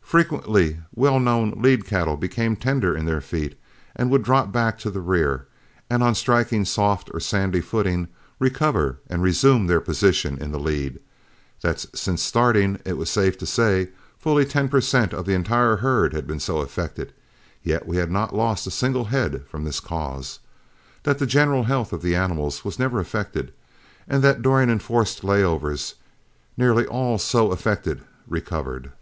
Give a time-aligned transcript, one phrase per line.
[0.00, 3.60] Frequently well known lead cattle became tender in their feet
[3.94, 5.46] and would drop back to the rear,
[5.90, 8.08] and on striking soft or sandy footing
[8.38, 10.98] recover and resume their position in the lead;
[11.60, 15.76] that since starting, it was safe to say, fully ten per cent of the entire
[15.76, 17.12] herd had been so affected,
[17.62, 20.38] yet we had not lost a single head from this cause;
[21.02, 23.52] that the general health of the animal was never affected,
[24.08, 25.92] and that during enforced layovers
[26.56, 28.92] nearly all so affected recovered.